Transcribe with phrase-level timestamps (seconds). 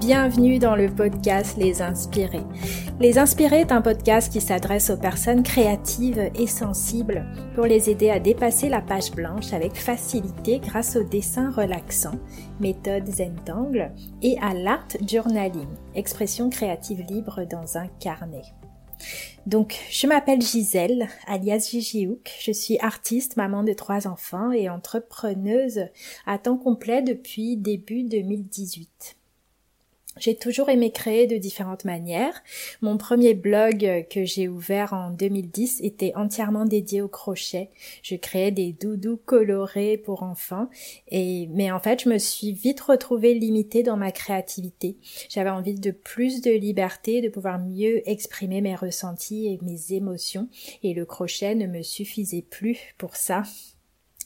[0.00, 2.44] bienvenue dans le podcast Les Inspirés.
[3.00, 7.26] Les Inspirés est un podcast qui s'adresse aux personnes créatives et sensibles
[7.56, 12.14] pour les aider à dépasser la page blanche avec facilité grâce au dessin relaxant,
[12.60, 13.90] méthode Zentangle
[14.22, 18.42] et à l'art journaling, expression créative libre dans un carnet.
[19.46, 22.08] Donc, je m'appelle Gisèle, alias Gigi
[22.40, 25.86] Je suis artiste, maman de trois enfants et entrepreneuse
[26.26, 29.17] à temps complet depuis début 2018.
[30.18, 32.42] J'ai toujours aimé créer de différentes manières.
[32.80, 37.70] Mon premier blog que j'ai ouvert en 2010 était entièrement dédié au crochet.
[38.02, 40.68] Je créais des doudous colorés pour enfants
[41.08, 44.96] et mais en fait, je me suis vite retrouvée limitée dans ma créativité.
[45.28, 50.48] J'avais envie de plus de liberté, de pouvoir mieux exprimer mes ressentis et mes émotions
[50.82, 53.42] et le crochet ne me suffisait plus pour ça.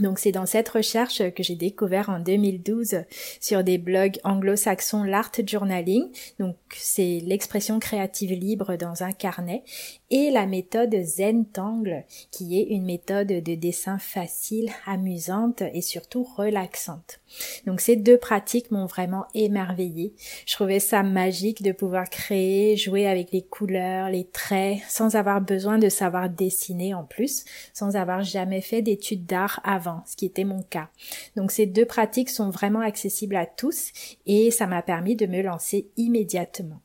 [0.00, 3.04] Donc c'est dans cette recherche que j'ai découvert en 2012
[3.40, 6.08] sur des blogs anglo-saxons l'art journaling.
[6.38, 9.62] Donc c'est l'expression créative libre dans un carnet
[10.10, 17.20] et la méthode Zentangle qui est une méthode de dessin facile, amusante et surtout relaxante.
[17.66, 20.14] Donc ces deux pratiques m'ont vraiment émerveillée.
[20.46, 25.40] Je trouvais ça magique de pouvoir créer, jouer avec les couleurs, les traits sans avoir
[25.40, 30.26] besoin de savoir dessiner en plus, sans avoir jamais fait d'études d'art avant, ce qui
[30.26, 30.88] était mon cas.
[31.36, 33.92] Donc ces deux pratiques sont vraiment accessibles à tous
[34.26, 36.80] et ça m'a permis de me lancer immédiatement.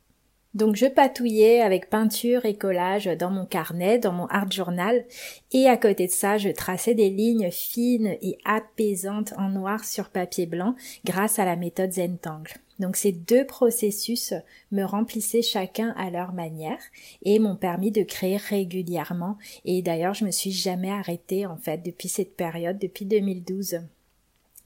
[0.54, 5.04] Donc je patouillais avec peinture et collage dans mon carnet, dans mon art journal,
[5.52, 10.10] et à côté de ça, je traçais des lignes fines et apaisantes en noir sur
[10.10, 12.54] papier blanc grâce à la méthode Zentangle.
[12.80, 14.34] Donc ces deux processus
[14.72, 16.80] me remplissaient chacun à leur manière
[17.24, 19.38] et m'ont permis de créer régulièrement.
[19.66, 23.82] Et d'ailleurs, je me suis jamais arrêtée en fait depuis cette période, depuis 2012.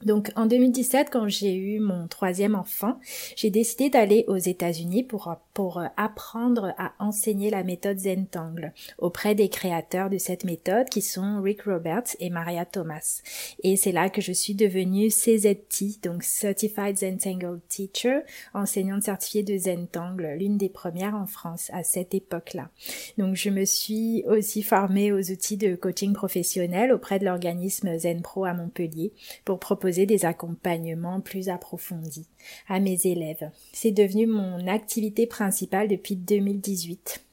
[0.04, 3.00] Donc en 2017, quand j'ai eu mon troisième enfant,
[3.34, 9.48] j'ai décidé d'aller aux États-Unis pour, pour apprendre à enseigner la méthode Zentangle auprès des
[9.48, 13.22] créateurs de cette méthode qui sont Rick Roberts et Maria Thomas.
[13.64, 18.20] Et c'est là que je suis devenue CZT, donc Certified Zentangle Teacher,
[18.54, 22.70] enseignante certifiée de Zentangle, l'une des premières en France à cette époque-là.
[23.18, 28.44] Donc je me suis aussi formée aux outils de coaching professionnel auprès de l'organisme ZenPro
[28.44, 29.12] à Montpellier
[29.44, 32.26] pour proposer des accompagnements plus approfondis
[32.68, 33.50] à mes élèves.
[33.72, 37.24] C'est devenu mon activité principale depuis 2018.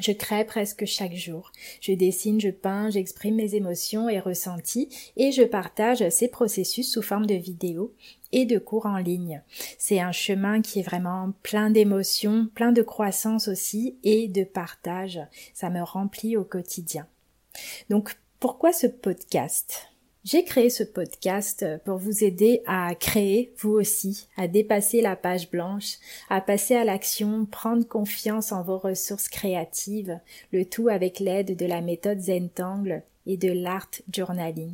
[0.00, 1.52] Je crée presque chaque jour.
[1.80, 7.02] Je dessine, je peins, j'exprime mes émotions et ressentis et je partage ces processus sous
[7.02, 7.94] forme de vidéos
[8.32, 9.42] et de cours en ligne.
[9.78, 15.20] C'est un chemin qui est vraiment plein d'émotions, plein de croissance aussi et de partage.
[15.52, 17.06] Ça me remplit au quotidien.
[17.88, 19.93] Donc pourquoi ce podcast?
[20.24, 25.50] J'ai créé ce podcast pour vous aider à créer, vous aussi, à dépasser la page
[25.50, 25.98] blanche,
[26.30, 30.18] à passer à l'action, prendre confiance en vos ressources créatives,
[30.50, 34.72] le tout avec l'aide de la méthode Zentangle et de l'art journaling.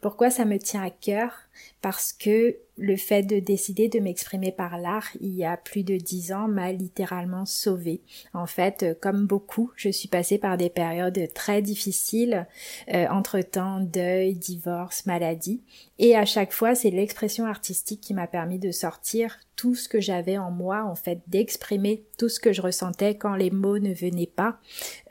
[0.00, 1.45] Pourquoi ça me tient à cœur?
[1.82, 5.96] Parce que le fait de décider de m'exprimer par l'art il y a plus de
[5.96, 8.02] dix ans m'a littéralement sauvée.
[8.34, 12.46] En fait, euh, comme beaucoup, je suis passée par des périodes très difficiles,
[12.92, 15.62] euh, entre temps deuil, divorce, maladie,
[15.98, 20.00] et à chaque fois c'est l'expression artistique qui m'a permis de sortir tout ce que
[20.00, 23.94] j'avais en moi, en fait, d'exprimer tout ce que je ressentais quand les mots ne
[23.94, 24.58] venaient pas.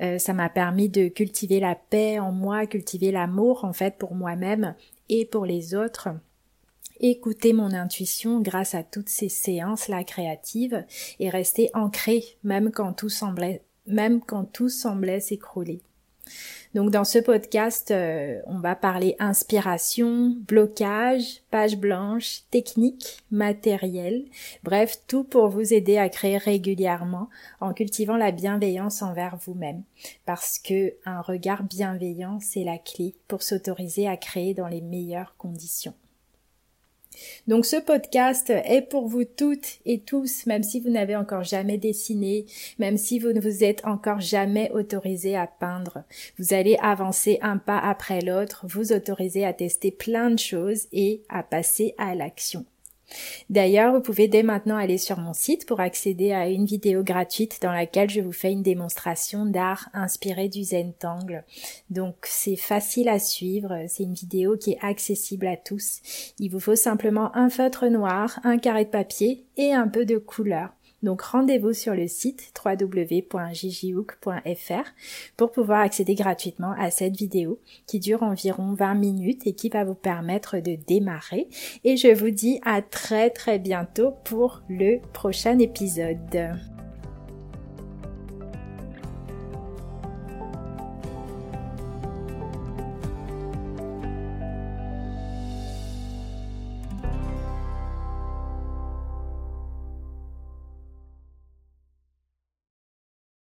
[0.02, 4.14] Euh, ça m'a permis de cultiver la paix en moi, cultiver l'amour en fait pour
[4.14, 4.76] moi-même
[5.10, 6.10] et pour les autres
[7.00, 10.86] écouter mon intuition grâce à toutes ces séances-là créatives
[11.20, 15.82] et rester ancré même quand tout semblait, même quand tout semblait s'écrouler.
[16.74, 24.26] Donc dans ce podcast, euh, on va parler inspiration, blocage, page blanche, technique, matériel,
[24.64, 27.30] bref, tout pour vous aider à créer régulièrement
[27.62, 29.84] en cultivant la bienveillance envers vous-même.
[30.26, 35.36] Parce que un regard bienveillant, c'est la clé pour s'autoriser à créer dans les meilleures
[35.38, 35.94] conditions.
[37.48, 41.78] Donc ce podcast est pour vous toutes et tous, même si vous n'avez encore jamais
[41.78, 42.46] dessiné,
[42.80, 46.04] même si vous ne vous êtes encore jamais autorisé à peindre.
[46.38, 51.22] Vous allez avancer un pas après l'autre, vous autoriser à tester plein de choses et
[51.30, 52.66] à passer à l'action.
[53.50, 57.60] D'ailleurs, vous pouvez dès maintenant aller sur mon site pour accéder à une vidéo gratuite
[57.62, 61.44] dans laquelle je vous fais une démonstration d'art inspiré du Zentangle.
[61.90, 66.34] Donc c'est facile à suivre, c'est une vidéo qui est accessible à tous.
[66.40, 70.18] Il vous faut simplement un feutre noir, un carré de papier et un peu de
[70.18, 70.70] couleur.
[71.06, 74.90] Donc rendez-vous sur le site www.gigihook.fr
[75.38, 79.84] pour pouvoir accéder gratuitement à cette vidéo qui dure environ 20 minutes et qui va
[79.84, 81.48] vous permettre de démarrer.
[81.84, 86.56] Et je vous dis à très très bientôt pour le prochain épisode.